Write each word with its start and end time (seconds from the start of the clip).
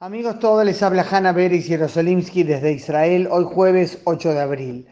Amigos 0.00 0.38
todos, 0.38 0.64
les 0.64 0.80
habla 0.84 1.04
Hanna 1.10 1.32
Beris 1.32 1.66
Jerosolimsky 1.66 2.44
desde 2.44 2.70
Israel, 2.70 3.26
hoy 3.32 3.42
jueves 3.52 3.98
8 4.04 4.32
de 4.32 4.40
abril. 4.40 4.86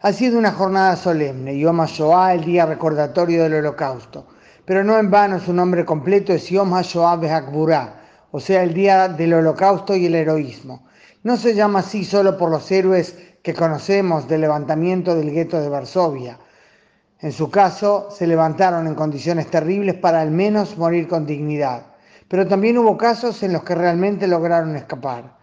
Ha 0.00 0.12
sido 0.12 0.36
una 0.36 0.50
jornada 0.50 0.96
solemne, 0.96 1.56
Yom 1.56 1.80
HaShoah, 1.80 2.34
el 2.34 2.44
día 2.44 2.66
recordatorio 2.66 3.44
del 3.44 3.54
holocausto. 3.54 4.26
Pero 4.64 4.82
no 4.82 4.98
en 4.98 5.12
vano 5.12 5.38
su 5.38 5.52
nombre 5.52 5.84
completo 5.84 6.32
es 6.32 6.48
Yom 6.48 6.74
HaShoah 6.74 7.20
Behakburah, 7.20 8.00
o 8.32 8.40
sea, 8.40 8.64
el 8.64 8.74
día 8.74 9.06
del 9.06 9.34
holocausto 9.34 9.94
y 9.94 10.06
el 10.06 10.16
heroísmo. 10.16 10.88
No 11.22 11.36
se 11.36 11.54
llama 11.54 11.78
así 11.78 12.04
solo 12.04 12.36
por 12.36 12.50
los 12.50 12.68
héroes 12.72 13.16
que 13.44 13.54
conocemos 13.54 14.26
del 14.26 14.40
levantamiento 14.40 15.14
del 15.14 15.30
gueto 15.30 15.60
de 15.60 15.68
Varsovia. 15.68 16.36
En 17.20 17.30
su 17.30 17.48
caso, 17.48 18.08
se 18.10 18.26
levantaron 18.26 18.88
en 18.88 18.96
condiciones 18.96 19.46
terribles 19.52 19.94
para 19.94 20.20
al 20.20 20.32
menos 20.32 20.76
morir 20.76 21.06
con 21.06 21.26
dignidad 21.26 21.87
pero 22.28 22.46
también 22.46 22.78
hubo 22.78 22.96
casos 22.96 23.42
en 23.42 23.52
los 23.52 23.64
que 23.64 23.74
realmente 23.74 24.26
lograron 24.26 24.76
escapar. 24.76 25.36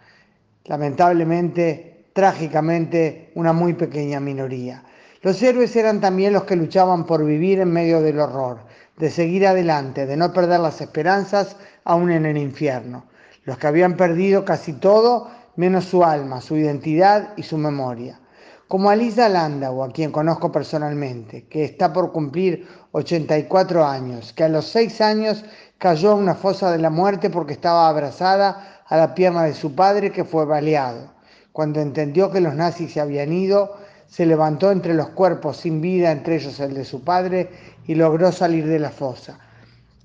Lamentablemente, 0.64 2.06
trágicamente, 2.12 3.32
una 3.34 3.52
muy 3.52 3.74
pequeña 3.74 4.20
minoría. 4.20 4.82
Los 5.22 5.42
héroes 5.42 5.74
eran 5.74 6.00
también 6.00 6.32
los 6.32 6.44
que 6.44 6.56
luchaban 6.56 7.04
por 7.04 7.24
vivir 7.24 7.60
en 7.60 7.72
medio 7.72 8.00
del 8.00 8.20
horror, 8.20 8.60
de 8.96 9.10
seguir 9.10 9.46
adelante, 9.46 10.06
de 10.06 10.16
no 10.16 10.32
perder 10.32 10.60
las 10.60 10.80
esperanzas 10.80 11.56
aún 11.84 12.12
en 12.12 12.26
el 12.26 12.38
infierno. 12.38 13.04
Los 13.44 13.58
que 13.58 13.66
habían 13.66 13.96
perdido 13.96 14.44
casi 14.44 14.72
todo, 14.72 15.30
menos 15.56 15.86
su 15.86 16.04
alma, 16.04 16.40
su 16.40 16.56
identidad 16.56 17.32
y 17.36 17.42
su 17.42 17.58
memoria. 17.58 18.20
Como 18.68 18.90
Alisa 18.90 19.28
Landau, 19.28 19.84
a 19.84 19.92
quien 19.92 20.10
conozco 20.10 20.50
personalmente, 20.50 21.46
que 21.46 21.64
está 21.64 21.92
por 21.92 22.10
cumplir 22.10 22.66
84 22.90 23.86
años, 23.86 24.32
que 24.32 24.42
a 24.42 24.48
los 24.48 24.66
6 24.66 25.00
años 25.02 25.44
cayó 25.78 26.10
a 26.10 26.14
una 26.16 26.34
fosa 26.34 26.72
de 26.72 26.78
la 26.78 26.90
muerte 26.90 27.30
porque 27.30 27.52
estaba 27.52 27.88
abrazada 27.88 28.82
a 28.84 28.96
la 28.96 29.14
pierna 29.14 29.44
de 29.44 29.54
su 29.54 29.76
padre 29.76 30.10
que 30.10 30.24
fue 30.24 30.44
baleado. 30.46 31.12
Cuando 31.52 31.80
entendió 31.80 32.32
que 32.32 32.40
los 32.40 32.56
nazis 32.56 32.92
se 32.92 33.00
habían 33.00 33.32
ido, 33.32 33.76
se 34.08 34.26
levantó 34.26 34.72
entre 34.72 34.94
los 34.94 35.10
cuerpos 35.10 35.58
sin 35.58 35.80
vida, 35.80 36.10
entre 36.10 36.34
ellos 36.34 36.58
el 36.58 36.74
de 36.74 36.84
su 36.84 37.04
padre, 37.04 37.50
y 37.86 37.94
logró 37.94 38.32
salir 38.32 38.66
de 38.66 38.80
la 38.80 38.90
fosa. 38.90 39.38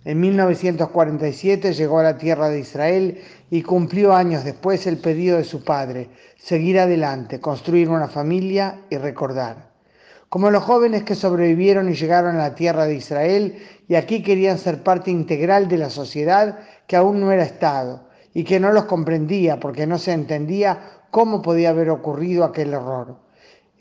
En 0.04 0.20
1947 0.20 1.74
llegó 1.74 2.00
a 2.00 2.04
la 2.04 2.18
tierra 2.18 2.50
de 2.50 2.60
Israel 2.60 3.22
y 3.50 3.62
cumplió 3.62 4.14
años 4.14 4.44
después 4.44 4.88
el 4.88 4.98
pedido 4.98 5.38
de 5.38 5.44
su 5.44 5.64
padre, 5.64 6.10
seguir 6.38 6.80
adelante, 6.80 7.40
construir 7.40 7.90
una 7.90 8.08
familia 8.08 8.82
y 8.90 8.98
recordar 8.98 9.72
como 10.32 10.50
los 10.50 10.64
jóvenes 10.64 11.04
que 11.04 11.14
sobrevivieron 11.14 11.90
y 11.90 11.94
llegaron 11.94 12.36
a 12.38 12.48
la 12.48 12.56
tierra 12.56 12.86
de 12.86 12.96
Israel 12.96 13.58
y 13.90 13.96
aquí 13.96 14.24
querían 14.24 14.58
ser 14.58 14.82
parte 14.82 15.12
integral 15.12 15.68
de 15.68 15.78
la 15.78 15.90
sociedad 15.90 16.60
que 16.88 16.96
aún 16.96 17.20
no 17.20 17.34
era 17.34 17.44
Estado 17.44 18.08
y 18.34 18.46
que 18.46 18.58
no 18.58 18.72
los 18.72 18.86
comprendía 18.86 19.60
porque 19.60 19.86
no 19.86 19.98
se 19.98 20.14
entendía 20.14 21.02
cómo 21.12 21.42
podía 21.42 21.72
haber 21.72 21.90
ocurrido 21.90 22.46
aquel 22.46 22.72
error. 22.72 23.18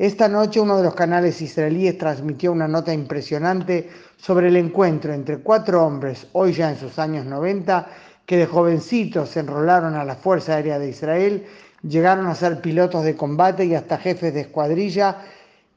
Esta 0.01 0.29
noche 0.29 0.59
uno 0.61 0.79
de 0.79 0.85
los 0.85 0.95
canales 0.95 1.43
israelíes 1.43 1.99
transmitió 1.99 2.53
una 2.53 2.67
nota 2.67 2.91
impresionante 2.91 3.91
sobre 4.17 4.49
el 4.49 4.57
encuentro 4.57 5.13
entre 5.13 5.41
cuatro 5.41 5.85
hombres, 5.85 6.27
hoy 6.33 6.55
ya 6.55 6.71
en 6.71 6.79
sus 6.79 6.99
años 6.99 7.27
90, 7.27 7.87
que 8.25 8.39
de 8.39 8.47
jovencitos 8.47 9.29
se 9.29 9.41
enrolaron 9.41 9.97
a 9.97 10.05
la 10.07 10.15
Fuerza 10.15 10.55
Aérea 10.55 10.79
de 10.79 10.89
Israel, 10.89 11.45
llegaron 11.83 12.29
a 12.29 12.35
ser 12.35 12.63
pilotos 12.63 13.05
de 13.05 13.15
combate 13.15 13.67
y 13.67 13.75
hasta 13.75 13.99
jefes 13.99 14.33
de 14.33 14.41
escuadrilla 14.41 15.19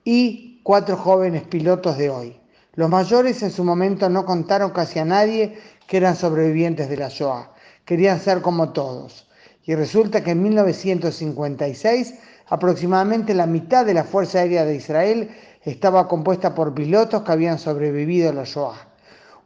y 0.06 0.62
cuatro 0.64 0.96
jóvenes 0.96 1.44
pilotos 1.44 1.98
de 1.98 2.10
hoy. 2.10 2.38
Los 2.76 2.90
mayores 2.90 3.44
en 3.44 3.52
su 3.52 3.66
momento 3.66 4.08
no 4.08 4.24
contaron 4.24 4.72
casi 4.72 5.00
a 5.00 5.06
nadie 5.06 5.60
que 5.86 5.98
eran 5.98 6.16
sobrevivientes 6.16 6.88
de 6.88 6.96
la 6.96 7.10
Shoah. 7.10 7.52
Querían 7.84 8.22
ser 8.22 8.42
como 8.42 8.72
todos. 8.72 9.28
Y 9.66 9.76
resulta 9.76 10.24
que 10.24 10.32
en 10.32 10.44
1956 10.44 12.14
aproximadamente 12.48 13.34
la 13.34 13.48
mitad 13.48 13.86
de 13.86 13.94
la 13.94 14.04
Fuerza 14.04 14.40
Aérea 14.40 14.66
de 14.66 14.76
Israel 14.76 15.30
estaba 15.64 16.08
compuesta 16.08 16.54
por 16.54 16.74
pilotos 16.74 17.24
que 17.24 17.32
habían 17.32 17.58
sobrevivido 17.58 18.30
a 18.30 18.34
la 18.34 18.44
Shoah. 18.44 18.88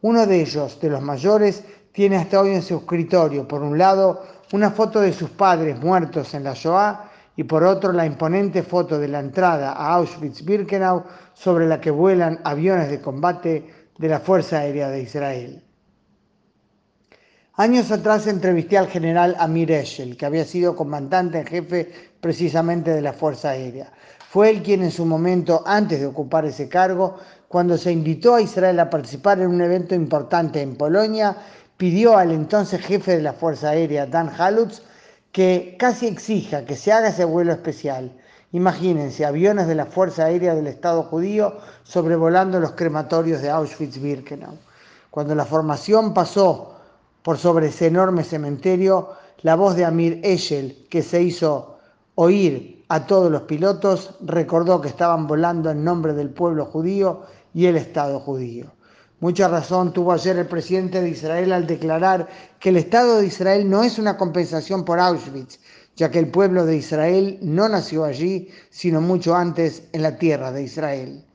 Uno 0.01 0.25
de 0.25 0.41
ellos, 0.41 0.79
de 0.81 0.89
los 0.89 1.01
mayores, 1.01 1.63
tiene 1.91 2.17
hasta 2.17 2.41
hoy 2.41 2.51
en 2.51 2.61
su 2.61 2.77
escritorio, 2.77 3.47
por 3.47 3.61
un 3.61 3.77
lado, 3.77 4.23
una 4.53 4.71
foto 4.71 5.01
de 5.01 5.13
sus 5.13 5.29
padres 5.29 5.79
muertos 5.79 6.33
en 6.33 6.43
la 6.43 6.53
Shoah 6.53 7.09
y 7.35 7.43
por 7.43 7.63
otro 7.63 7.91
la 7.91 8.05
imponente 8.05 8.63
foto 8.63 8.97
de 8.97 9.07
la 9.07 9.19
entrada 9.19 9.73
a 9.73 9.95
Auschwitz-Birkenau 9.95 11.03
sobre 11.33 11.67
la 11.67 11.79
que 11.79 11.91
vuelan 11.91 12.39
aviones 12.43 12.89
de 12.89 13.01
combate 13.01 13.73
de 13.97 14.07
la 14.07 14.19
Fuerza 14.19 14.59
Aérea 14.59 14.89
de 14.89 15.01
Israel. 15.01 15.66
Años 17.59 17.91
atrás 17.91 18.27
entrevisté 18.27 18.77
al 18.77 18.87
general 18.87 19.35
Amir 19.39 19.71
Eshel, 19.71 20.15
que 20.15 20.27
había 20.27 20.45
sido 20.45 20.75
comandante 20.75 21.39
en 21.39 21.47
jefe 21.47 21.91
precisamente 22.21 22.91
de 22.91 23.01
la 23.01 23.13
Fuerza 23.13 23.49
Aérea. 23.49 23.91
Fue 24.29 24.51
él 24.51 24.61
quien 24.61 24.83
en 24.83 24.91
su 24.91 25.07
momento, 25.07 25.63
antes 25.65 25.99
de 25.99 26.05
ocupar 26.05 26.45
ese 26.45 26.69
cargo, 26.69 27.17
cuando 27.47 27.75
se 27.79 27.91
invitó 27.91 28.35
a 28.35 28.41
Israel 28.41 28.79
a 28.79 28.91
participar 28.91 29.39
en 29.39 29.47
un 29.47 29.59
evento 29.59 29.95
importante 29.95 30.61
en 30.61 30.75
Polonia, 30.75 31.35
pidió 31.77 32.15
al 32.15 32.31
entonces 32.31 32.79
jefe 32.79 33.13
de 33.15 33.23
la 33.23 33.33
Fuerza 33.33 33.69
Aérea, 33.69 34.05
Dan 34.05 34.29
Halutz, 34.37 34.83
que 35.31 35.77
casi 35.79 36.05
exija 36.05 36.63
que 36.63 36.75
se 36.75 36.91
haga 36.91 37.07
ese 37.07 37.25
vuelo 37.25 37.53
especial. 37.53 38.11
Imagínense, 38.51 39.25
aviones 39.25 39.65
de 39.65 39.73
la 39.73 39.87
Fuerza 39.87 40.25
Aérea 40.25 40.53
del 40.53 40.67
Estado 40.67 41.01
judío 41.01 41.57
sobrevolando 41.81 42.59
los 42.59 42.73
crematorios 42.73 43.41
de 43.41 43.49
Auschwitz-Birkenau. 43.49 44.59
Cuando 45.09 45.33
la 45.33 45.45
formación 45.45 46.13
pasó 46.13 46.76
por 47.27 47.37
sobre 47.37 47.67
ese 47.67 47.87
enorme 47.87 48.23
cementerio, 48.23 49.09
la 49.41 49.57
voz 49.57 49.75
de 49.75 49.83
Amir 49.83 50.21
Eshel, 50.23 50.87
que 50.89 51.03
se 51.03 51.21
hizo 51.21 51.77
oír 52.15 52.85
a 52.87 53.05
todos 53.05 53.29
los 53.29 53.41
pilotos, 53.41 54.15
recordó 54.21 54.79
que 54.79 54.87
estaban 54.87 55.27
volando 55.27 55.69
en 55.69 55.83
nombre 55.83 56.13
del 56.13 56.29
pueblo 56.29 56.63
judío 56.63 57.23
y 57.53 57.65
el 57.65 57.75
Estado 57.75 58.21
judío. 58.21 58.67
Mucha 59.19 59.49
razón 59.49 59.91
tuvo 59.91 60.13
ayer 60.13 60.37
el 60.37 60.47
presidente 60.47 61.01
de 61.01 61.09
Israel 61.09 61.51
al 61.51 61.67
declarar 61.67 62.29
que 62.61 62.69
el 62.69 62.77
Estado 62.77 63.17
de 63.17 63.27
Israel 63.27 63.69
no 63.69 63.83
es 63.83 63.99
una 63.99 64.15
compensación 64.15 64.85
por 64.85 64.97
Auschwitz, 64.97 65.59
ya 65.97 66.09
que 66.09 66.19
el 66.19 66.31
pueblo 66.31 66.65
de 66.65 66.77
Israel 66.77 67.39
no 67.41 67.67
nació 67.67 68.05
allí, 68.05 68.51
sino 68.69 69.01
mucho 69.01 69.35
antes 69.35 69.83
en 69.91 70.03
la 70.03 70.17
tierra 70.17 70.53
de 70.53 70.63
Israel. 70.63 71.25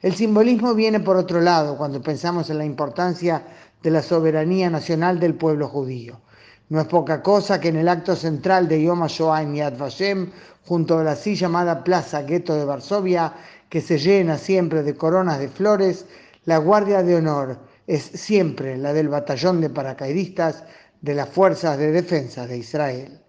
El 0.00 0.14
simbolismo 0.14 0.74
viene 0.74 0.98
por 0.98 1.18
otro 1.18 1.42
lado 1.42 1.76
cuando 1.76 2.00
pensamos 2.00 2.48
en 2.48 2.56
la 2.56 2.64
importancia 2.64 3.44
de 3.82 3.90
la 3.90 4.02
soberanía 4.02 4.70
nacional 4.70 5.18
del 5.18 5.34
pueblo 5.34 5.68
judío. 5.68 6.20
No 6.68 6.80
es 6.80 6.86
poca 6.86 7.22
cosa 7.22 7.60
que 7.60 7.68
en 7.68 7.76
el 7.76 7.88
acto 7.88 8.16
central 8.16 8.68
de 8.68 8.82
Yom 8.82 9.02
HaShoah 9.02 9.42
en 9.42 9.54
Yad 9.56 9.76
Vashem, 9.76 10.30
junto 10.64 10.98
a 10.98 11.04
la 11.04 11.12
así 11.12 11.34
llamada 11.34 11.84
Plaza 11.84 12.22
Gueto 12.22 12.54
de 12.54 12.64
Varsovia, 12.64 13.34
que 13.68 13.80
se 13.80 13.98
llena 13.98 14.38
siempre 14.38 14.82
de 14.82 14.94
coronas 14.94 15.38
de 15.38 15.48
flores, 15.48 16.06
la 16.44 16.58
Guardia 16.58 17.02
de 17.02 17.16
Honor 17.16 17.58
es 17.86 18.02
siempre 18.02 18.76
la 18.76 18.92
del 18.92 19.08
batallón 19.08 19.60
de 19.60 19.70
paracaidistas 19.70 20.64
de 21.00 21.14
las 21.14 21.28
Fuerzas 21.28 21.78
de 21.78 21.90
Defensa 21.90 22.46
de 22.46 22.58
Israel. 22.58 23.20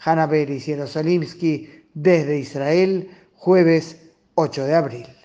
Hanna 0.00 0.26
Beris 0.26 0.64
Jerosolimsky 0.64 1.86
desde 1.94 2.38
Israel, 2.38 3.10
jueves 3.34 3.96
8 4.34 4.64
de 4.64 4.74
abril. 4.74 5.19